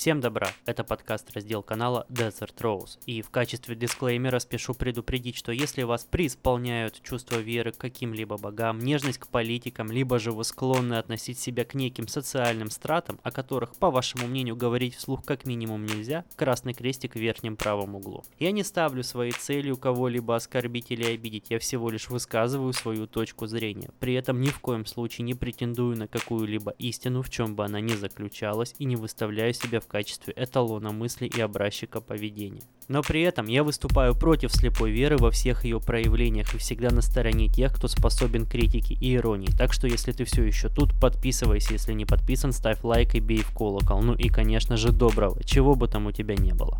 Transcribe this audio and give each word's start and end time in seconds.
Всем 0.00 0.22
добра, 0.22 0.48
это 0.64 0.82
подкаст 0.82 1.30
раздел 1.34 1.62
канала 1.62 2.06
Desert 2.08 2.54
Rose. 2.56 2.98
И 3.04 3.20
в 3.20 3.28
качестве 3.28 3.76
дисклеймера 3.76 4.38
спешу 4.38 4.72
предупредить, 4.72 5.36
что 5.36 5.52
если 5.52 5.82
вас 5.82 6.04
преисполняют 6.10 7.02
чувство 7.02 7.36
веры 7.36 7.72
к 7.72 7.76
каким-либо 7.76 8.38
богам, 8.38 8.78
нежность 8.78 9.18
к 9.18 9.26
политикам, 9.26 9.92
либо 9.92 10.18
же 10.18 10.32
вы 10.32 10.44
склонны 10.44 10.94
относить 10.94 11.38
себя 11.38 11.66
к 11.66 11.74
неким 11.74 12.08
социальным 12.08 12.70
стратам, 12.70 13.20
о 13.22 13.30
которых, 13.30 13.74
по 13.76 13.90
вашему 13.90 14.26
мнению, 14.26 14.56
говорить 14.56 14.94
вслух 14.94 15.22
как 15.22 15.44
минимум 15.44 15.84
нельзя, 15.84 16.24
красный 16.34 16.72
крестик 16.72 17.12
в 17.12 17.20
верхнем 17.20 17.56
правом 17.56 17.94
углу. 17.94 18.24
Я 18.38 18.52
не 18.52 18.62
ставлю 18.62 19.02
своей 19.02 19.32
целью 19.32 19.76
кого-либо 19.76 20.34
оскорбить 20.34 20.90
или 20.92 21.04
обидеть, 21.04 21.50
я 21.50 21.58
всего 21.58 21.90
лишь 21.90 22.08
высказываю 22.08 22.72
свою 22.72 23.06
точку 23.06 23.46
зрения. 23.46 23.90
При 24.00 24.14
этом 24.14 24.40
ни 24.40 24.48
в 24.48 24.60
коем 24.60 24.86
случае 24.86 25.26
не 25.26 25.34
претендую 25.34 25.98
на 25.98 26.08
какую-либо 26.08 26.70
истину, 26.78 27.20
в 27.20 27.28
чем 27.28 27.54
бы 27.54 27.66
она 27.66 27.82
ни 27.82 27.92
заключалась, 27.92 28.74
и 28.78 28.86
не 28.86 28.96
выставляю 28.96 29.52
себя 29.52 29.78
в 29.78 29.89
качестве 29.90 30.32
эталона 30.36 30.92
мысли 30.92 31.26
и 31.26 31.40
образчика 31.40 32.00
поведения. 32.00 32.62
Но 32.88 33.02
при 33.02 33.22
этом 33.22 33.46
я 33.46 33.62
выступаю 33.62 34.14
против 34.14 34.52
слепой 34.52 34.90
веры 34.90 35.16
во 35.16 35.30
всех 35.30 35.64
ее 35.64 35.80
проявлениях 35.80 36.54
и 36.54 36.58
всегда 36.58 36.90
на 36.90 37.02
стороне 37.02 37.48
тех, 37.48 37.74
кто 37.74 37.88
способен 37.88 38.46
к 38.46 38.50
критике 38.50 38.94
и 38.94 39.14
иронии. 39.14 39.50
Так 39.56 39.72
что 39.72 39.86
если 39.86 40.12
ты 40.12 40.24
все 40.24 40.42
еще 40.42 40.68
тут, 40.68 40.98
подписывайся, 40.98 41.74
если 41.74 41.92
не 41.92 42.04
подписан, 42.04 42.52
ставь 42.52 42.82
лайк 42.82 43.14
и 43.14 43.20
бей 43.20 43.42
в 43.42 43.52
колокол. 43.52 44.00
Ну 44.00 44.14
и 44.14 44.28
конечно 44.28 44.76
же 44.76 44.92
доброго, 44.92 45.42
чего 45.44 45.74
бы 45.74 45.88
там 45.88 46.06
у 46.06 46.12
тебя 46.12 46.36
не 46.36 46.52
было. 46.52 46.78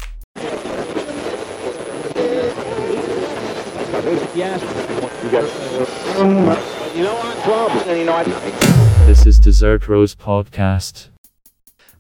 This 9.07 9.27
is 9.27 9.41
Desert 9.41 9.89
Rose 9.89 10.17
Podcast. 10.17 11.11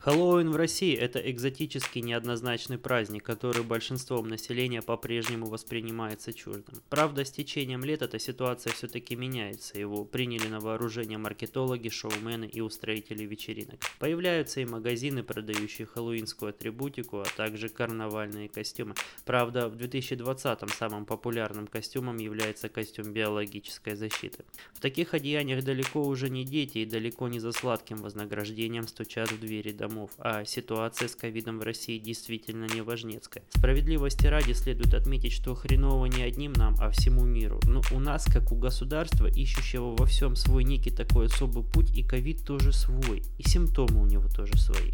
Хэллоуин 0.02 0.50
в 0.50 0.56
России– 0.56 0.96
это 0.96 1.18
экзотический 1.18 2.00
неоднозначный 2.00 2.78
праздник, 2.78 3.22
который 3.22 3.62
большинством 3.62 4.28
населения 4.28 4.80
по-прежнему 4.80 5.44
воспринимается 5.44 6.32
чуждым. 6.32 6.76
Правда, 6.88 7.22
с 7.22 7.30
течением 7.30 7.84
лет 7.84 8.00
эта 8.00 8.18
ситуация 8.18 8.72
все-таки 8.72 9.14
меняется. 9.14 9.78
Его 9.78 10.06
приняли 10.06 10.48
на 10.48 10.58
вооружение 10.58 11.18
маркетологи, 11.18 11.90
шоумены 11.90 12.46
и 12.46 12.62
устроители 12.62 13.24
вечеринок. 13.24 13.78
Появляются 13.98 14.62
и 14.62 14.64
магазины, 14.64 15.22
продающие 15.22 15.86
хэллоуинскую 15.86 16.48
атрибутику, 16.48 17.18
а 17.18 17.26
также 17.36 17.68
карнавальные 17.68 18.48
костюмы. 18.48 18.94
Правда, 19.26 19.68
в 19.68 19.76
2020-м 19.76 20.68
самым 20.70 21.04
популярным 21.04 21.66
костюмом 21.66 22.16
является 22.16 22.70
костюм 22.70 23.12
биологической 23.12 23.96
защиты. 23.96 24.46
В 24.72 24.80
таких 24.80 25.12
одеяниях 25.12 25.62
далеко 25.62 26.02
уже 26.02 26.30
не 26.30 26.46
дети 26.46 26.78
и 26.78 26.86
далеко 26.86 27.28
не 27.28 27.38
за 27.38 27.52
сладким 27.52 27.98
вознаграждением 27.98 28.88
стучат 28.88 29.30
в 29.30 29.38
двери 29.38 29.72
домов 29.72 29.89
домов, 29.90 30.10
а 30.18 30.44
ситуация 30.44 31.08
с 31.08 31.14
ковидом 31.14 31.58
в 31.58 31.62
России 31.62 31.98
действительно 31.98 32.66
не 32.72 32.82
важнецкая. 32.82 33.42
Справедливости 33.50 34.26
ради 34.26 34.52
следует 34.52 34.94
отметить, 34.94 35.32
что 35.32 35.54
хреново 35.54 36.06
не 36.06 36.22
одним 36.22 36.52
нам, 36.52 36.76
а 36.80 36.90
всему 36.90 37.24
миру. 37.24 37.60
Но 37.64 37.82
у 37.92 38.00
нас, 38.00 38.24
как 38.24 38.52
у 38.52 38.56
государства, 38.56 39.26
ищущего 39.26 39.96
во 39.96 40.06
всем 40.06 40.36
свой 40.36 40.64
некий 40.64 40.90
такой 40.90 41.26
особый 41.26 41.64
путь, 41.64 41.90
и 41.96 42.02
ковид 42.02 42.44
тоже 42.44 42.72
свой, 42.72 43.22
и 43.38 43.48
симптомы 43.48 44.02
у 44.02 44.06
него 44.06 44.28
тоже 44.28 44.56
свои. 44.56 44.92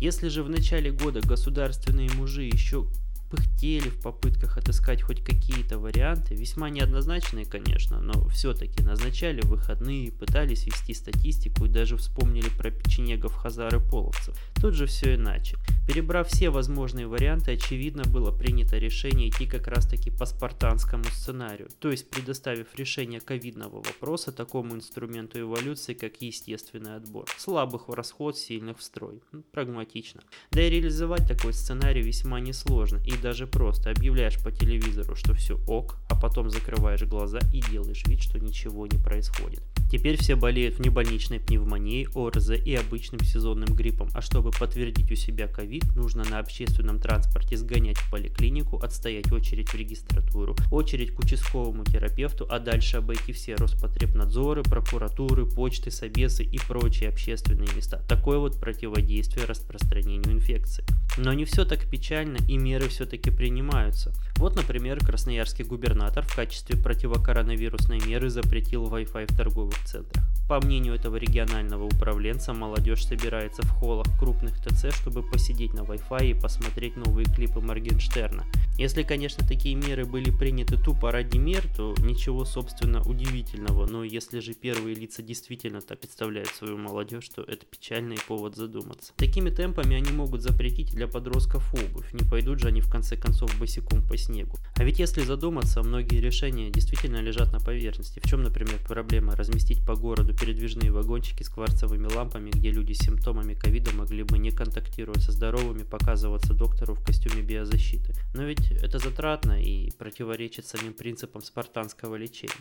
Если 0.00 0.28
же 0.28 0.42
в 0.42 0.50
начале 0.50 0.90
года 0.90 1.20
государственные 1.20 2.10
мужи 2.10 2.42
еще 2.42 2.86
пыхтели 3.34 3.88
в 3.88 4.00
попытках 4.00 4.58
отыскать 4.58 5.02
хоть 5.02 5.24
какие-то 5.24 5.78
варианты, 5.78 6.34
весьма 6.34 6.70
неоднозначные, 6.70 7.44
конечно, 7.44 8.00
но 8.00 8.28
все-таки 8.28 8.82
назначали 8.82 9.40
выходные, 9.40 10.12
пытались 10.12 10.66
вести 10.66 10.94
статистику 10.94 11.64
и 11.64 11.68
даже 11.68 11.96
вспомнили 11.96 12.48
про 12.56 12.70
печенегов, 12.70 13.34
хазар 13.34 13.74
и 13.74 13.80
половцев. 13.80 14.36
Тут 14.54 14.74
же 14.74 14.86
все 14.86 15.16
иначе. 15.16 15.56
Перебрав 15.88 16.28
все 16.28 16.50
возможные 16.50 17.06
варианты, 17.06 17.52
очевидно 17.52 18.04
было 18.04 18.30
принято 18.30 18.78
решение 18.78 19.28
идти 19.28 19.46
как 19.46 19.66
раз 19.66 19.86
таки 19.86 20.10
по 20.10 20.26
спартанскому 20.26 21.04
сценарию, 21.04 21.68
то 21.80 21.90
есть 21.90 22.08
предоставив 22.08 22.68
решение 22.76 23.20
ковидного 23.20 23.76
вопроса 23.76 24.32
такому 24.32 24.74
инструменту 24.74 25.40
эволюции, 25.40 25.94
как 25.94 26.22
естественный 26.22 26.96
отбор. 26.96 27.26
Слабых 27.36 27.88
в 27.88 27.94
расход, 27.94 28.38
сильных 28.38 28.78
в 28.78 28.82
строй. 28.82 29.20
Прагматично. 29.52 30.22
Да 30.52 30.62
и 30.62 30.70
реализовать 30.70 31.26
такой 31.26 31.52
сценарий 31.52 32.02
весьма 32.02 32.40
несложно 32.40 33.00
и 33.06 33.16
даже 33.24 33.46
просто 33.46 33.90
объявляешь 33.90 34.38
по 34.38 34.52
телевизору, 34.52 35.16
что 35.16 35.32
все 35.32 35.58
ок, 35.66 35.96
а 36.10 36.14
потом 36.14 36.50
закрываешь 36.50 37.04
глаза 37.04 37.38
и 37.54 37.62
делаешь 37.62 38.02
вид, 38.06 38.20
что 38.20 38.38
ничего 38.38 38.86
не 38.86 38.98
происходит. 38.98 39.62
Теперь 39.90 40.16
все 40.16 40.34
болеют 40.36 40.78
внебольничной 40.78 41.40
пневмонией, 41.40 42.08
ОРЗ 42.14 42.50
и 42.50 42.74
обычным 42.74 43.20
сезонным 43.20 43.74
гриппом, 43.74 44.08
а 44.14 44.22
чтобы 44.22 44.50
подтвердить 44.50 45.10
у 45.12 45.14
себя 45.14 45.46
ковид, 45.46 45.84
нужно 45.94 46.24
на 46.24 46.38
общественном 46.38 46.98
транспорте 46.98 47.56
сгонять 47.56 47.98
в 47.98 48.10
поликлинику, 48.10 48.78
отстоять 48.78 49.30
очередь 49.32 49.68
в 49.68 49.74
регистратуру, 49.74 50.56
очередь 50.70 51.14
к 51.14 51.20
участковому 51.20 51.84
терапевту, 51.84 52.46
а 52.50 52.58
дальше 52.58 52.96
обойти 52.98 53.32
все 53.32 53.54
Роспотребнадзоры, 53.54 54.62
прокуратуры, 54.62 55.46
почты, 55.46 55.90
собесы 55.90 56.42
и 56.42 56.58
прочие 56.58 57.08
общественные 57.08 57.68
места. 57.76 58.02
Такое 58.08 58.38
вот 58.38 58.58
противодействие 58.58 59.46
распространению 59.46 60.32
инфекции. 60.32 60.84
Но 61.16 61.32
не 61.32 61.44
все 61.44 61.64
так 61.64 61.88
печально 61.88 62.38
и 62.48 62.58
меры 62.58 62.88
все-таки 62.88 63.30
принимаются. 63.30 64.12
Вот, 64.36 64.56
например, 64.56 64.98
красноярский 64.98 65.64
губернатор 65.64 66.24
в 66.24 66.34
качестве 66.34 66.76
противокоронавирусной 66.76 68.00
меры 68.04 68.30
запретил 68.30 68.84
Wi-Fi 68.84 69.32
в 69.32 69.36
торговых 69.36 69.73
etcétera. 69.82 70.33
По 70.46 70.60
мнению 70.60 70.94
этого 70.94 71.16
регионального 71.16 71.84
управленца, 71.84 72.52
молодежь 72.52 73.06
собирается 73.06 73.62
в 73.62 73.70
холлах 73.70 74.06
крупных 74.18 74.60
ТЦ, 74.60 74.94
чтобы 74.94 75.22
посидеть 75.22 75.72
на 75.72 75.80
Wi-Fi 75.80 76.32
и 76.32 76.34
посмотреть 76.34 76.96
новые 76.96 77.24
клипы 77.24 77.60
Моргенштерна. 77.60 78.44
Если, 78.76 79.04
конечно, 79.04 79.46
такие 79.46 79.74
меры 79.74 80.04
были 80.04 80.30
приняты 80.30 80.76
тупо 80.76 81.12
ради 81.12 81.38
мер, 81.38 81.64
то 81.74 81.94
ничего, 82.00 82.44
собственно, 82.44 83.00
удивительного. 83.02 83.86
Но 83.86 84.04
если 84.04 84.40
же 84.40 84.52
первые 84.52 84.94
лица 84.94 85.22
действительно 85.22 85.80
так 85.80 86.00
представляют 86.00 86.48
свою 86.48 86.76
молодежь, 86.76 87.28
то 87.30 87.42
это 87.42 87.64
печальный 87.64 88.18
повод 88.28 88.54
задуматься. 88.56 89.12
Такими 89.16 89.48
темпами 89.48 89.96
они 89.96 90.10
могут 90.12 90.42
запретить 90.42 90.90
для 90.90 91.06
подростков 91.06 91.72
обувь. 91.72 92.12
Не 92.12 92.28
пойдут 92.28 92.58
же 92.58 92.68
они 92.68 92.82
в 92.82 92.90
конце 92.90 93.16
концов 93.16 93.56
босиком 93.58 94.02
по 94.06 94.18
снегу. 94.18 94.58
А 94.74 94.84
ведь 94.84 94.98
если 94.98 95.22
задуматься, 95.22 95.82
многие 95.82 96.20
решения 96.20 96.68
действительно 96.70 97.22
лежат 97.22 97.52
на 97.52 97.60
поверхности. 97.60 98.20
В 98.20 98.28
чем, 98.28 98.42
например, 98.42 98.78
проблема 98.86 99.36
разместить 99.36 99.84
по 99.86 99.94
городу 99.94 100.33
передвижные 100.34 100.90
вагончики 100.90 101.42
с 101.42 101.48
кварцевыми 101.48 102.12
лампами, 102.12 102.50
где 102.50 102.70
люди 102.70 102.92
с 102.92 102.98
симптомами 102.98 103.54
ковида 103.54 103.92
могли 103.92 104.22
бы 104.22 104.38
не 104.38 104.50
контактируя 104.50 105.18
со 105.18 105.32
здоровыми 105.32 105.82
показываться 105.82 106.54
доктору 106.54 106.94
в 106.94 107.04
костюме 107.04 107.42
биозащиты. 107.42 108.14
Но 108.34 108.42
ведь 108.42 108.70
это 108.70 108.98
затратно 108.98 109.60
и 109.60 109.90
противоречит 109.92 110.66
самим 110.66 110.92
принципам 110.92 111.42
спартанского 111.42 112.16
лечения. 112.16 112.52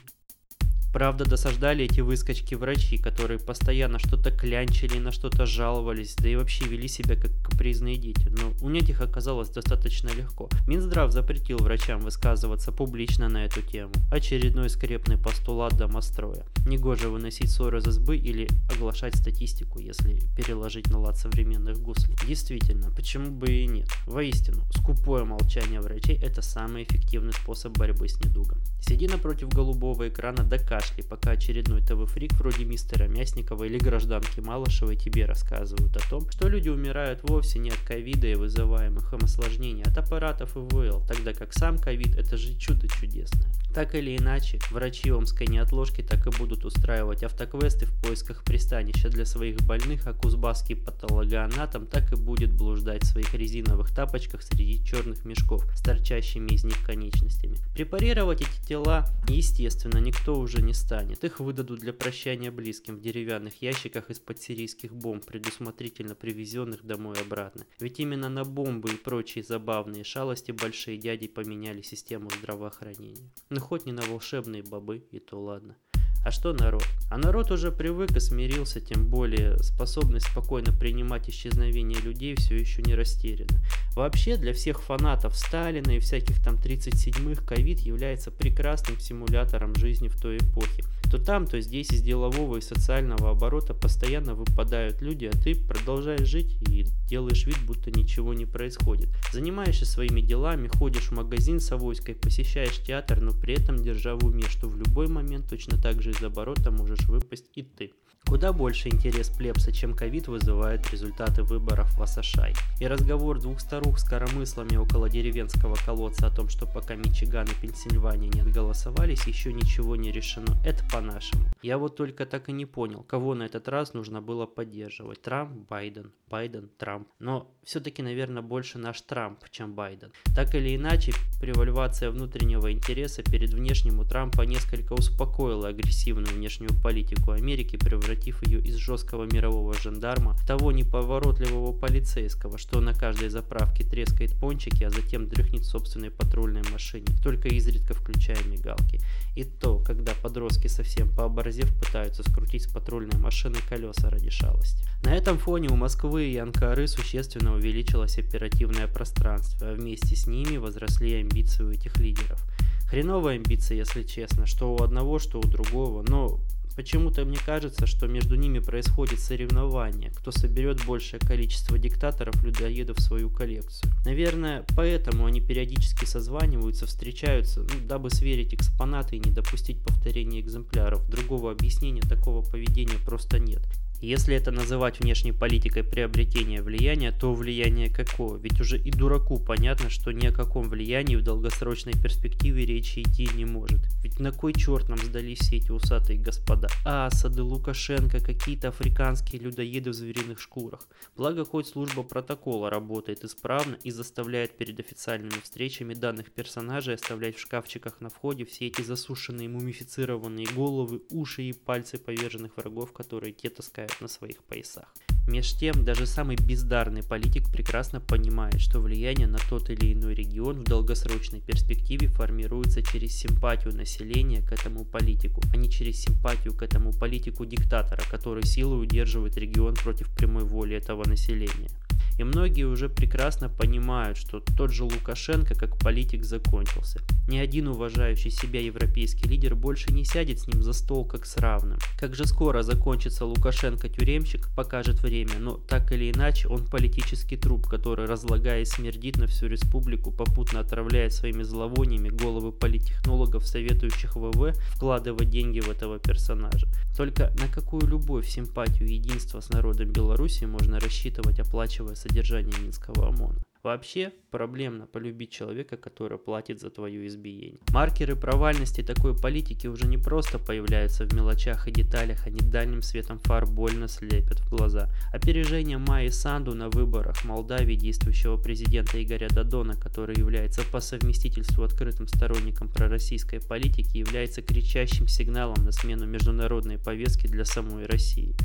Правда, 0.94 1.26
досаждали 1.26 1.86
эти 1.86 2.02
выскочки 2.02 2.54
врачи, 2.54 3.00
которые 3.00 3.40
постоянно 3.40 3.98
что-то 3.98 4.30
клянчили, 4.30 5.00
на 5.00 5.12
что-то 5.12 5.48
жаловались, 5.48 6.16
да 6.16 6.30
и 6.30 6.36
вообще 6.36 6.66
вели 6.66 6.88
себя 6.88 7.16
как 7.16 7.32
капризные 7.42 7.96
дети. 7.96 8.30
Но 8.30 8.54
унять 8.62 8.90
их 8.90 9.02
оказалось 9.02 9.50
достаточно 9.50 10.10
легко. 10.10 10.50
Минздрав 10.68 11.12
запретил 11.12 11.58
врачам 11.58 12.00
высказываться 12.00 12.72
публично 12.72 13.28
на 13.28 13.46
эту 13.46 13.64
тему. 13.64 13.92
Очередной 14.12 14.70
скрепный 14.70 15.18
постулат 15.18 15.76
домостроя. 15.76 16.46
Негоже 16.68 17.10
выносить 17.10 17.50
ссоры 17.50 17.82
за 17.82 17.92
сбы 17.92 18.16
или 18.16 18.48
оглашать 18.72 19.16
статистику, 19.16 19.80
если 19.80 20.20
переложить 20.38 20.92
на 20.92 21.00
лад 21.00 21.18
современных 21.18 21.80
гуслей. 21.80 22.16
Действительно, 22.28 22.92
почему 22.92 23.32
бы 23.32 23.48
и 23.48 23.66
нет? 23.66 23.90
Воистину, 24.06 24.64
скупое 24.76 25.24
молчание 25.24 25.82
врачей– 25.82 26.20
это 26.24 26.44
самый 26.44 26.84
эффективный 26.84 27.34
способ 27.34 27.76
борьбы 27.76 28.08
с 28.08 28.24
недугом. 28.24 28.62
Сиди 28.80 29.08
напротив 29.08 29.50
голубого 29.50 30.08
экрана, 30.08 30.44
докажи, 30.44 30.83
кашли, 30.84 31.02
пока 31.02 31.32
очередной 31.32 31.82
ТВ-фрик 31.82 32.34
вроде 32.34 32.66
мистера 32.66 33.08
Мясникова 33.08 33.64
или 33.64 33.78
гражданки 33.78 34.40
Малышевой 34.40 34.96
тебе 34.96 35.26
рассказывают 35.26 35.96
о 35.96 36.10
том, 36.10 36.30
что 36.30 36.48
люди 36.48 36.70
умирают 36.70 37.22
вовсе 37.24 37.60
не 37.60 37.70
от 37.70 37.78
ковида 37.78 38.28
и 38.28 38.36
вызываемых 38.36 39.14
им 39.14 39.20
осложнений, 39.24 39.84
от 39.84 39.98
аппаратов 39.98 40.56
ИВЛ, 40.58 41.06
тогда 41.08 41.34
как 41.34 41.54
сам 41.54 41.78
ковид 41.78 42.18
это 42.18 42.38
же 42.38 42.58
чудо 42.58 42.88
чудесное. 42.88 43.52
Так 43.74 43.96
или 43.96 44.16
иначе, 44.16 44.60
врачи 44.70 45.12
омской 45.12 45.48
неотложки 45.48 46.04
так 46.04 46.28
и 46.28 46.38
будут 46.38 46.64
устраивать 46.64 47.24
автоквесты 47.24 47.88
в 47.88 47.94
поисках 48.04 48.44
пристанища 48.44 49.10
для 49.10 49.26
своих 49.26 49.58
больных, 49.62 50.06
а 50.06 50.14
кузбасский 50.14 50.76
патологоанатом 50.76 51.88
так 51.88 52.12
и 52.14 52.16
будет 52.16 52.52
блуждать 52.52 53.04
в 53.04 53.08
своих 53.08 53.34
резиновых 53.34 53.90
тапочках 53.90 54.44
среди 54.44 54.84
черных 54.84 55.26
мешков 55.26 55.66
с 55.76 55.82
торчащими 55.82 56.50
из 56.50 56.64
них 56.64 56.86
конечностями. 56.86 57.58
Препарировать 57.74 58.42
эти 58.42 58.68
тела, 58.68 59.08
естественно, 59.28 59.98
никто 59.98 60.38
уже 60.38 60.62
не 60.62 60.73
станет. 60.74 61.24
Их 61.24 61.40
выдадут 61.40 61.80
для 61.80 61.94
прощания 61.94 62.52
близким 62.52 62.98
в 62.98 63.02
деревянных 63.02 63.62
ящиках 63.62 64.10
из-под 64.10 64.42
сирийских 64.42 64.94
бомб, 64.94 65.26
предусмотрительно 65.26 66.16
привезенных 66.16 66.84
домой 66.84 67.16
обратно. 67.20 67.66
Ведь 67.80 68.00
именно 68.00 68.30
на 68.30 68.44
бомбы 68.44 68.92
и 68.92 68.98
прочие 68.98 69.44
забавные 69.44 70.04
шалости 70.04 70.52
большие 70.52 70.98
дяди 70.98 71.28
поменяли 71.28 71.82
систему 71.82 72.30
здравоохранения. 72.30 73.32
Но 73.50 73.60
хоть 73.60 73.86
не 73.86 73.92
на 73.92 74.02
волшебные 74.04 74.64
бобы, 74.64 75.06
и 75.12 75.20
то 75.20 75.42
ладно. 75.42 75.78
А 76.24 76.32
что 76.32 76.54
народ? 76.54 76.88
А 77.10 77.18
народ 77.18 77.52
уже 77.52 77.72
привык 77.72 78.16
и 78.16 78.20
смирился, 78.20 78.80
тем 78.80 79.06
более 79.06 79.62
способность 79.62 80.28
спокойно 80.28 80.72
принимать 80.72 81.30
исчезновение 81.30 82.00
людей 82.00 82.36
все 82.36 82.56
еще 82.56 82.82
не 82.82 82.96
растеряна. 82.96 83.60
Вообще, 83.94 84.38
для 84.38 84.54
всех 84.54 84.82
фанатов 84.82 85.36
Сталина 85.36 85.92
и 85.92 86.00
всяких 86.00 86.42
там 86.42 86.56
37-х 86.56 87.44
ковид 87.46 87.80
является 87.82 88.32
прекрасным 88.32 89.00
симулятором 89.00 89.76
жизни 89.76 90.08
в 90.08 90.20
той 90.20 90.38
эпохе. 90.38 90.86
То 91.14 91.20
там, 91.20 91.46
то 91.46 91.62
здесь 91.62 91.92
из 91.92 92.02
делового 92.02 92.58
и 92.58 92.62
социального 92.62 93.30
оборота 93.30 93.76
постоянно 93.76 94.34
выпадают 94.34 95.00
люди, 95.04 95.26
а 95.26 95.32
ты 95.32 95.54
продолжаешь 95.54 96.28
жить 96.28 96.58
и 96.68 96.88
делаешь 97.08 97.46
вид, 97.46 97.60
будто 97.68 97.92
ничего 97.92 98.34
не 98.34 98.48
происходит. 98.48 99.10
Занимаешься 99.32 99.86
своими 99.86 100.22
делами, 100.22 100.68
ходишь 100.68 101.10
в 101.10 101.12
магазин 101.12 101.60
с 101.60 101.72
авоськой, 101.72 102.16
посещаешь 102.16 102.82
театр, 102.82 103.22
но 103.22 103.32
при 103.32 103.54
этом 103.54 103.76
держа 103.76 104.16
в 104.16 104.26
уме, 104.26 104.46
что 104.50 104.68
в 104.68 104.76
любой 104.76 105.08
момент 105.08 105.48
точно 105.48 105.80
так 105.80 106.02
же 106.02 106.10
из 106.10 106.24
оборота 106.24 106.72
можешь 106.72 107.08
выпасть 107.08 107.46
и 107.54 107.62
ты. 107.62 107.92
Куда 108.26 108.54
больше 108.54 108.88
интерес 108.88 109.30
плебса, 109.30 109.72
чем 109.72 109.94
ковид 109.94 110.28
вызывает 110.28 110.90
результаты 110.92 111.44
выборов 111.44 111.94
в 111.96 112.02
Асашай. 112.02 112.56
И 112.80 112.88
разговор 112.88 113.40
двух 113.40 113.60
старух 113.60 114.00
с 114.00 114.04
коромыслами 114.04 114.78
около 114.78 115.10
деревенского 115.10 115.76
колодца 115.86 116.28
о 116.28 116.32
том, 116.32 116.48
что 116.48 116.66
пока 116.66 116.96
Мичиган 116.96 117.48
и 117.48 117.62
Пенсильвания 117.62 118.30
не 118.30 118.40
отголосовались, 118.40 119.28
еще 119.28 119.52
ничего 119.52 119.96
не 119.96 120.12
решено. 120.12 120.58
Это 120.66 120.84
по-нашему. 121.04 121.44
Я 121.62 121.78
вот 121.78 121.96
только 121.96 122.26
так 122.26 122.50
и 122.50 122.52
не 122.52 122.66
понял, 122.66 123.04
кого 123.04 123.36
на 123.36 123.44
этот 123.44 123.68
раз 123.68 123.94
нужно 123.94 124.22
было 124.22 124.46
поддерживать. 124.46 125.22
Трамп, 125.22 125.70
Байден, 125.70 126.12
Байден, 126.30 126.70
Трамп. 126.78 127.08
Но 127.20 127.52
все-таки, 127.64 128.02
наверное, 128.02 128.42
больше 128.42 128.78
наш 128.78 129.02
Трамп, 129.02 129.40
чем 129.50 129.74
Байден. 129.74 130.12
Так 130.36 130.56
или 130.56 130.76
иначе, 130.76 131.14
превалюация 131.44 132.10
внутреннего 132.10 132.72
интереса 132.72 133.22
перед 133.22 133.54
внешним 133.54 134.00
у 134.00 134.06
Трампа 134.06 134.44
несколько 134.44 134.94
успокоила 134.94 135.68
агрессивную 135.68 136.34
внешнюю 136.34 136.74
политику 136.82 137.32
Америки, 137.32 137.76
превратив 137.76 138.48
ее 138.48 138.62
из 138.62 138.76
жесткого 138.76 139.26
мирового 139.26 139.74
жандарма 139.74 140.36
в 140.36 140.48
того 140.48 140.72
неповоротливого 140.72 141.74
полицейского, 141.74 142.58
что 142.58 142.80
на 142.80 142.94
каждой 142.94 143.28
заправке 143.28 143.84
трескает 143.84 144.32
пончики, 144.40 144.86
а 144.86 144.90
затем 144.90 145.28
дрыхнет 145.28 145.66
собственной 145.66 146.12
патрульной 146.12 146.64
машине, 146.72 147.08
только 147.22 147.50
изредка 147.50 147.94
включая 147.94 148.42
мигалки. 148.46 149.02
И 149.36 149.44
то, 149.44 149.80
когда 149.80 150.14
подростки 150.22 150.68
совсем 150.68 151.14
пооборзев 151.14 151.78
пытаются 151.78 152.24
скрутить 152.24 152.64
с 152.64 152.72
патрульной 152.72 153.20
машины 153.20 153.58
колеса 153.68 154.10
ради 154.10 154.30
шалости. 154.30 154.82
На 155.04 155.14
этом 155.14 155.38
фоне 155.38 155.68
у 155.68 155.76
Москвы 155.76 156.30
и 156.30 156.38
Анкары 156.38 156.88
существенно 156.88 157.56
увеличилось 157.56 158.18
оперативное 158.18 158.88
пространство, 158.88 159.72
а 159.72 159.74
вместе 159.74 160.16
с 160.16 160.28
ними 160.28 160.56
возросли 160.56 161.16
амбиции 161.34 161.64
у 161.64 161.72
этих 161.72 161.98
лидеров. 161.98 162.44
Хреновые 162.88 163.38
амбиции, 163.38 163.76
если 163.76 164.04
честно, 164.04 164.46
что 164.46 164.74
у 164.76 164.84
одного, 164.84 165.18
что 165.18 165.40
у 165.40 165.44
другого, 165.44 166.06
но 166.08 166.40
Почему-то 166.76 167.24
мне 167.24 167.38
кажется, 167.46 167.86
что 167.86 168.08
между 168.08 168.34
ними 168.36 168.58
происходит 168.58 169.20
соревнование, 169.20 170.10
кто 170.10 170.32
соберет 170.32 170.84
большее 170.86 171.20
количество 171.20 171.78
диктаторов-людоедов 171.78 172.98
в 172.98 173.02
свою 173.02 173.30
коллекцию. 173.30 173.92
Наверное, 174.06 174.66
поэтому 174.76 175.28
они 175.28 175.40
периодически 175.40 176.06
созваниваются, 176.06 176.88
встречаются, 176.88 177.62
ну, 177.62 177.88
дабы 177.88 178.10
сверить 178.10 178.56
экспонаты 178.56 179.18
и 179.18 179.20
не 179.20 179.30
допустить 179.30 179.84
повторения 179.84 180.40
экземпляров. 180.40 181.08
Другого 181.08 181.52
объяснения 181.52 182.02
такого 182.02 182.42
поведения 182.44 182.98
просто 183.06 183.38
нет. 183.38 183.62
Если 184.04 184.36
это 184.36 184.52
называть 184.52 185.00
внешней 185.00 185.32
политикой 185.32 185.82
приобретения 185.82 186.62
влияния, 186.62 187.14
то 187.14 187.34
влияние 187.34 187.90
какого? 187.90 188.36
Ведь 188.36 188.60
уже 188.60 188.78
и 188.78 188.92
дураку 188.92 189.40
понятно, 189.40 189.90
что 189.90 190.12
ни 190.12 190.28
о 190.28 190.34
каком 190.34 190.68
влиянии 190.68 191.16
в 191.16 191.24
долгосрочной 191.24 191.94
перспективе 191.94 192.66
речи 192.66 193.00
идти 193.00 193.30
не 193.34 193.46
может. 193.46 193.80
Ведь 194.04 194.20
на 194.20 194.34
кой 194.34 194.52
черт 194.52 194.90
нам 194.90 194.98
сдались 194.98 195.40
все 195.40 195.56
эти 195.56 195.72
усатые 195.72 196.20
господа? 196.20 196.68
Асады, 196.84 197.44
Лукашенко, 197.44 198.20
какие-то 198.20 198.68
африканские 198.68 199.40
людоеды 199.40 199.92
в 199.92 199.94
звериных 199.94 200.42
шкурах. 200.42 200.86
Благо, 201.16 201.46
хоть 201.46 201.68
служба 201.68 202.04
протокола 202.04 202.70
работает 202.70 203.24
исправно 203.24 203.78
и 203.86 203.92
заставляет 203.92 204.58
перед 204.58 204.82
официальными 204.82 205.40
встречами 205.42 205.94
данных 205.94 206.34
персонажей 206.34 206.96
оставлять 206.96 207.38
в 207.38 207.40
шкафчиках 207.40 208.02
на 208.02 208.10
входе 208.10 208.44
все 208.44 208.68
эти 208.68 208.82
засушенные 208.82 209.48
мумифицированные 209.48 210.48
головы, 210.54 211.04
уши 211.10 211.44
и 211.44 211.54
пальцы 211.54 211.98
поверженных 211.98 212.58
врагов, 212.58 212.92
которые 212.92 213.32
те 213.32 213.50
таскают 213.50 213.93
на 214.02 214.08
своих 214.08 214.44
поясах. 214.44 214.94
Меж 215.26 215.54
тем, 215.54 215.86
даже 215.86 216.06
самый 216.06 216.36
бездарный 216.36 217.02
политик 217.02 217.50
прекрасно 217.50 218.02
понимает, 218.02 218.60
что 218.60 218.82
влияние 218.82 219.28
на 219.28 219.40
тот 219.50 219.70
или 219.70 219.94
иной 219.94 220.16
регион 220.16 220.60
в 220.60 220.64
долгосрочной 220.66 221.40
перспективе 221.40 222.08
формируется 222.08 222.82
через 222.84 223.16
симпатию 223.16 223.74
населения 223.74 224.42
к 224.42 224.52
этому 224.52 224.84
политику, 224.84 225.42
а 225.54 225.56
не 225.56 225.72
через 225.72 226.02
симпатию 226.02 226.54
к 226.54 226.62
этому 226.62 226.92
политику 226.92 227.46
диктатора, 227.46 228.02
который 228.12 228.44
силой 228.44 228.84
удерживает 228.84 229.38
регион 229.38 229.76
против 229.76 230.14
прямой 230.14 230.44
воли 230.44 230.76
этого 230.76 231.08
населения. 231.08 231.70
И 232.18 232.24
многие 232.24 232.64
уже 232.64 232.90
прекрасно 232.90 233.50
понимают, 233.50 234.18
что 234.18 234.40
тот 234.40 234.72
же 234.72 234.84
Лукашенко 234.84 235.56
как 235.56 235.78
политик 235.78 236.24
закончился. 236.24 237.00
Ни 237.28 237.38
один 237.38 237.68
уважающий 237.68 238.30
себя 238.30 238.62
европейский 238.62 239.28
лидер 239.28 239.56
больше 239.56 239.92
не 239.92 240.04
сядет 240.04 240.40
с 240.40 240.48
ним 240.48 240.62
за 240.62 240.74
стол 240.74 241.06
как 241.06 241.26
с 241.26 241.38
равным. 241.38 241.80
Как 241.98 242.16
же 242.16 242.26
скоро 242.26 242.64
закончится 242.64 243.26
Лукашенко-тюремщик, 243.26 244.50
покажет 244.56 245.02
время, 245.02 245.40
но 245.40 245.54
так 245.54 245.92
или 245.92 246.12
иначе 246.12 246.48
он 246.48 246.66
политический 246.66 247.38
труп, 247.38 247.68
который 247.68 248.06
разлагая 248.06 248.66
смердит 248.66 249.18
на 249.18 249.28
всю 249.28 249.48
республику, 249.48 250.12
попутно 250.12 250.60
отравляет 250.60 251.14
своими 251.14 251.44
зловониями 251.44 252.10
головы 252.10 252.52
политтехнологов, 252.52 253.48
советующих 253.48 254.16
ВВ 254.16 254.54
вкладывать 254.76 255.30
деньги 255.30 255.60
в 255.60 255.70
этого 255.70 256.00
персонажа. 256.00 256.68
Только 256.96 257.34
на 257.40 257.48
какую 257.48 257.88
любовь, 257.88 258.28
симпатию 258.28 258.88
и 258.88 258.94
единство 258.94 259.40
с 259.40 259.50
народом 259.50 259.92
Беларуси 259.92 260.46
можно 260.46 260.80
рассчитывать, 260.80 261.40
оплачивая 261.40 261.96
содержание 262.04 262.54
Минского 262.62 263.08
ОМОНа. 263.08 263.44
Вообще, 263.64 264.12
проблемно 264.30 264.88
полюбить 264.88 265.32
человека, 265.32 265.78
который 265.78 266.18
платит 266.18 266.60
за 266.60 266.70
твое 266.70 267.08
избиение. 267.08 267.62
Маркеры 267.72 268.18
провальности 268.18 268.84
такой 268.84 269.18
политики 269.18 269.68
уже 269.68 269.88
не 269.88 269.98
просто 269.98 270.38
появляются 270.38 271.06
в 271.06 271.14
мелочах 271.14 271.70
и 271.70 271.72
деталях, 271.72 272.28
они 272.28 272.40
дальним 272.40 272.82
светом 272.82 273.20
фар 273.20 273.46
больно 273.46 273.88
слепят 273.88 274.42
в 274.42 274.50
глаза. 274.50 274.90
Опережение 275.14 275.78
Майи 275.78 276.10
Санду 276.10 276.54
на 276.54 276.68
выборах 276.68 277.24
Молдавии 277.24 277.76
действующего 277.76 278.36
президента 278.36 279.02
Игоря 279.02 279.30
Дадона, 279.30 279.76
который 279.76 280.18
является 280.18 280.64
по 280.70 280.82
совместительству 280.82 281.64
открытым 281.64 282.10
сторонником 282.10 282.68
пророссийской 282.68 283.40
политики, 283.40 283.96
является 283.96 284.42
кричащим 284.42 285.08
сигналом 285.08 285.64
на 285.64 285.72
смену 285.72 286.06
международной 286.06 286.80
повестки 286.80 287.28
для 287.28 287.46
самой 287.46 287.86
России. 287.86 288.36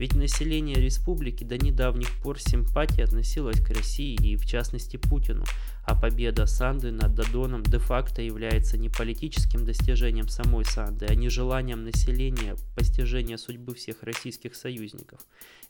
Ведь 0.00 0.14
население 0.14 0.76
республики 0.76 1.44
до 1.44 1.58
недавних 1.58 2.08
пор 2.22 2.40
симпатии 2.40 3.02
относилось 3.02 3.60
к 3.60 3.68
России 3.68 4.14
и 4.14 4.34
в 4.34 4.46
частности 4.46 4.96
Путину, 4.96 5.44
а 5.84 5.94
победа 5.94 6.46
Санды 6.46 6.90
над 6.90 7.14
Дадоном 7.14 7.62
де-факто 7.62 8.22
является 8.22 8.78
не 8.78 8.88
политическим 8.88 9.66
достижением 9.66 10.28
самой 10.28 10.64
Санды, 10.64 11.04
а 11.04 11.14
не 11.14 11.28
желанием 11.28 11.84
населения 11.84 12.56
постижения 12.74 13.36
судьбы 13.36 13.74
всех 13.74 14.02
российских 14.02 14.54
союзников. 14.54 15.20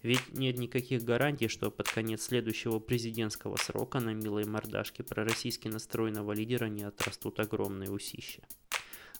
Ведь 0.05 0.33
нет 0.33 0.59
никаких 0.59 1.03
гарантий, 1.03 1.49
что 1.49 1.73
под 1.73 1.89
конец 1.89 2.23
следующего 2.23 2.79
президентского 2.79 3.57
срока 3.57 3.99
на 3.99 4.11
милой 4.11 4.45
мордашке 4.45 5.03
пророссийски 5.03 5.67
настроенного 5.67 6.31
лидера 6.31 6.67
не 6.67 6.85
отрастут 6.85 7.41
огромные 7.41 7.91
усища. 7.91 8.43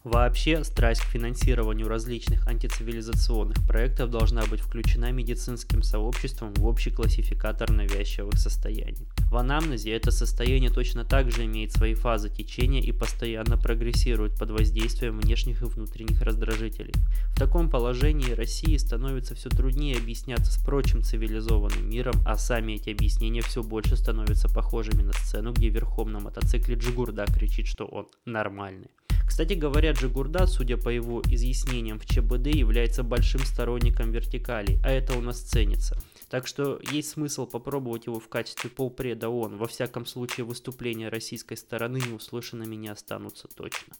Вообще, 0.03 0.65
страсть 0.65 1.03
к 1.03 1.09
финансированию 1.09 1.87
различных 1.87 2.47
антицивилизационных 2.47 3.59
проектов 3.67 4.11
должна 4.11 4.47
быть 4.47 4.61
включена 4.61 5.13
медицинским 5.13 5.83
сообществом 5.83 6.55
в 6.55 6.65
общий 6.65 6.91
классификатор 6.91 7.71
навязчивых 7.71 8.39
состояний. 8.39 9.07
В 9.31 9.37
анамнезе 9.37 9.91
это 9.91 10.11
состояние 10.11 10.71
точно 10.71 11.05
так 11.05 11.31
же 11.31 11.45
имеет 11.45 11.73
свои 11.73 11.93
фазы 11.93 12.31
течения 12.31 12.81
и 12.81 12.93
постоянно 12.93 13.59
прогрессирует 13.59 14.39
под 14.39 14.53
воздействием 14.53 15.21
внешних 15.21 15.61
и 15.61 15.67
внутренних 15.67 16.23
раздражителей. 16.23 16.95
В 17.35 17.39
таком 17.39 17.69
положении 17.69 18.33
России 18.33 18.79
становится 18.79 19.35
все 19.35 19.51
труднее 19.51 19.99
объясняться 19.99 20.51
с 20.51 20.57
прочим 20.65 21.03
цивилизованным 21.03 21.87
миром, 21.87 22.15
а 22.25 22.39
сами 22.39 22.73
эти 22.73 22.89
объяснения 22.89 23.43
все 23.43 23.63
больше 23.63 23.99
становятся 23.99 24.49
похожими 24.49 25.03
на 25.03 25.13
сцену, 25.13 25.53
где 25.53 25.69
верхом 25.69 26.11
на 26.11 26.21
мотоцикле 26.21 26.77
Джигурда 26.77 27.27
кричит, 27.27 27.67
что 27.67 27.85
он 27.85 28.07
нормальный. 28.25 28.89
Кстати 29.31 29.53
говоря, 29.53 29.93
Джигурда, 29.93 30.49
судя 30.49 30.77
по 30.77 30.89
его 30.89 31.23
изъяснениям 31.23 32.01
в 32.01 32.05
ЧБД, 32.05 32.49
является 32.49 33.05
большим 33.05 33.41
сторонником 33.43 34.11
вертикалей, 34.11 34.81
а 34.85 34.91
это 34.91 35.17
у 35.17 35.21
нас 35.21 35.41
ценится. 35.41 35.97
Так 36.29 36.49
что 36.49 36.81
есть 36.91 37.11
смысл 37.11 37.47
попробовать 37.47 38.07
его 38.07 38.19
в 38.19 38.29
качестве 38.29 38.71
полпреда 38.71 39.29
ООН. 39.29 39.57
Во 39.57 39.69
всяком 39.69 40.05
случае, 40.05 40.45
выступления 40.45 41.09
российской 41.09 41.57
стороны 41.57 41.99
неуслышанными 41.99 42.75
не 42.75 42.89
останутся 42.89 43.47
точно. 43.47 43.95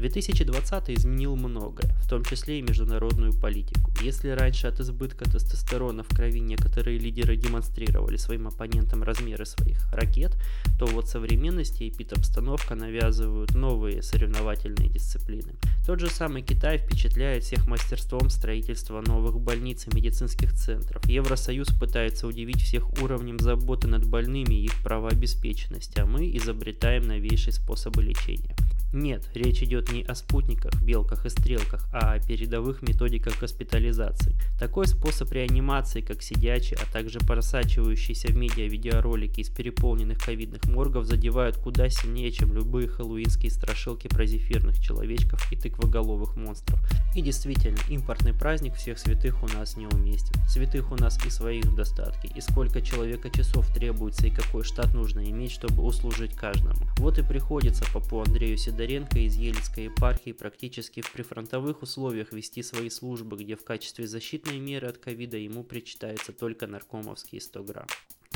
2020 0.00 0.90
изменил 0.90 1.36
многое, 1.36 1.94
в 2.02 2.08
том 2.08 2.24
числе 2.24 2.58
и 2.58 2.62
международную 2.62 3.32
политику. 3.32 3.90
Если 4.02 4.30
раньше 4.30 4.66
от 4.66 4.80
избытка 4.80 5.24
тестостерона 5.24 6.02
в 6.02 6.08
крови 6.08 6.40
некоторые 6.40 6.98
лидеры 6.98 7.36
демонстрировали 7.36 8.16
своим 8.16 8.48
оппонентам 8.48 9.02
размеры 9.02 9.44
своих 9.44 9.92
ракет, 9.92 10.36
то 10.78 10.86
вот 10.86 11.08
современность 11.08 11.80
и 11.80 11.88
эпид-обстановка 11.88 12.74
навязывают 12.74 13.54
новые 13.54 14.02
соревновательные 14.02 14.88
дисциплины. 14.88 15.54
Тот 15.86 16.00
же 16.00 16.08
самый 16.08 16.42
Китай 16.42 16.78
впечатляет 16.78 17.44
всех 17.44 17.66
мастерством 17.66 18.30
строительства 18.30 19.00
новых 19.00 19.38
больниц 19.40 19.86
и 19.86 19.94
медицинских 19.94 20.54
центров. 20.54 21.04
Евросоюз 21.06 21.68
пытается 21.68 22.26
удивить 22.26 22.62
всех 22.62 22.90
уровнем 23.02 23.38
заботы 23.38 23.86
над 23.88 24.06
больными 24.06 24.54
и 24.54 24.64
их 24.64 24.82
правообеспеченности, 24.82 26.00
а 26.00 26.06
мы 26.06 26.34
изобретаем 26.36 27.02
новейшие 27.02 27.52
способы 27.52 28.02
лечения. 28.02 28.56
Нет, 28.92 29.30
речь 29.34 29.62
идет 29.62 29.92
не 29.92 30.02
о 30.02 30.16
спутниках, 30.16 30.82
белках 30.82 31.24
и 31.24 31.30
стрелках, 31.30 31.86
а 31.92 32.14
о 32.14 32.18
передовых 32.18 32.82
методиках 32.82 33.38
госпитализации. 33.38 34.34
Такой 34.58 34.88
способ 34.88 35.30
реанимации, 35.30 36.00
как 36.00 36.22
сидячий, 36.22 36.76
а 36.76 36.92
также 36.92 37.20
просачивающиеся 37.20 38.28
в 38.28 38.36
медиа 38.36 38.66
видеоролики 38.66 39.40
из 39.40 39.48
переполненных 39.48 40.18
ковидных 40.18 40.64
моргов 40.64 41.04
задевают 41.04 41.56
куда 41.56 41.88
сильнее, 41.88 42.32
чем 42.32 42.52
любые 42.52 42.88
хэллоуинские 42.88 43.52
страшилки 43.52 44.08
про 44.08 44.26
зефирных 44.26 44.80
человечков 44.80 45.40
и 45.52 45.56
тыквоголовых 45.56 46.34
монстров. 46.34 46.80
И 47.14 47.22
действительно, 47.22 47.78
импортный 47.88 48.34
праздник 48.34 48.74
всех 48.74 48.98
святых 48.98 49.40
у 49.44 49.46
нас 49.56 49.76
не 49.76 49.86
уместен. 49.86 50.34
Святых 50.48 50.90
у 50.90 50.96
нас 50.96 51.24
и 51.24 51.30
своих 51.30 51.64
в 51.66 51.80
и 51.80 52.40
сколько 52.40 52.82
человека 52.82 53.30
часов 53.30 53.72
требуется 53.72 54.26
и 54.26 54.30
какой 54.30 54.64
штат 54.64 54.92
нужно 54.94 55.20
иметь, 55.30 55.52
чтобы 55.52 55.84
услужить 55.84 56.34
каждому. 56.34 56.80
Вот 56.96 57.18
и 57.18 57.22
приходится 57.22 57.84
Папу 57.92 58.20
Андрею 58.20 58.56
Седову 58.56 58.79
Сидоренко 58.80 59.18
из 59.18 59.36
Ельской 59.36 59.84
епархии 59.84 60.32
практически 60.32 61.02
в 61.02 61.12
прифронтовых 61.12 61.82
условиях 61.82 62.32
вести 62.32 62.62
свои 62.62 62.88
службы, 62.88 63.36
где 63.36 63.54
в 63.54 63.62
качестве 63.62 64.06
защитной 64.06 64.58
меры 64.58 64.88
от 64.88 64.96
ковида 64.96 65.36
ему 65.36 65.64
причитается 65.64 66.32
только 66.32 66.66
наркомовские 66.66 67.42
100 67.42 67.62
грамм. 67.62 67.86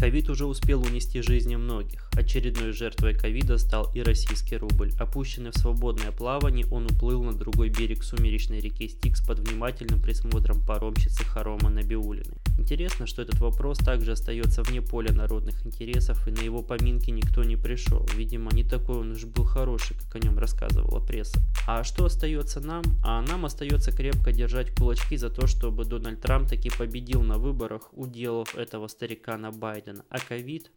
Ковид 0.05 0.29
уже 0.29 0.45
успел 0.45 0.83
унести 0.83 1.23
жизни 1.23 1.57
многих. 1.57 2.11
Очередной 2.13 2.73
жертвой 2.73 3.15
ковида 3.15 3.57
стал 3.57 3.91
и 3.95 4.03
российский 4.03 4.59
рубль. 4.59 4.93
Опущенный 4.99 5.51
в 5.51 5.57
свободное 5.57 6.13
плавание, 6.13 6.67
он 6.71 6.85
уплыл 6.85 7.23
на 7.23 7.33
другой 7.33 7.71
берег 7.71 8.05
сумеречной 8.05 8.61
реки 8.61 8.87
Стикс 8.87 9.27
под 9.27 9.39
внимательным 9.39 10.03
присмотром 10.03 10.61
паромщицы 10.61 11.25
Харома 11.25 11.71
Набиулиной. 11.71 12.37
Интересно, 12.59 13.07
что 13.07 13.23
этот 13.23 13.41
вопрос 13.41 13.79
также 13.79 14.13
остается 14.13 14.63
вне 14.63 14.83
поля 14.83 15.11
народных 15.15 15.65
интересов, 15.65 16.29
и 16.29 16.31
на 16.31 16.41
его 16.41 16.63
поминки 16.63 17.09
никто 17.11 17.43
не 17.43 17.57
пришел. 17.57 18.07
Видимо, 18.15 18.53
не 18.53 18.63
такой 18.63 18.99
он 18.99 19.13
уж 19.13 19.25
был 19.25 19.45
хороший, 19.45 19.97
как 19.97 20.17
о 20.17 20.19
нем 20.19 20.39
рассказывала 20.39 21.01
пресса. 21.01 21.41
А 21.67 21.83
что 21.83 22.05
остается 22.05 22.61
нам? 22.61 22.83
А 23.03 23.23
нам 23.23 23.47
остается 23.47 23.91
крепко 23.91 24.33
держать 24.33 24.75
кулачки 24.75 25.17
за 25.17 25.31
то, 25.31 25.47
чтобы 25.47 25.87
Дональд 25.87 26.21
Трамп 26.21 26.49
таки 26.51 26.69
победил 26.69 27.23
на 27.23 27.39
выборах, 27.39 27.89
уделав 27.93 28.55
этого 28.55 28.87
старика 28.89 29.39
на 29.39 29.51
Байдена. 29.51 29.94
А 30.09 30.19
ковид? 30.19 30.71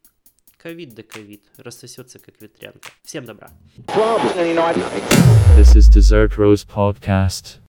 Ковид 0.58 0.94
да 0.96 1.04
ковид. 1.04 1.46
Рассосется 1.58 2.20
как 2.20 2.42
ветрянка. 2.42 2.90
Всем 3.04 3.26
добра. 3.26 3.50
This 5.58 5.76
is 5.76 5.90
Desert 5.90 6.36
Rose 6.38 6.66
Podcast. 6.68 7.60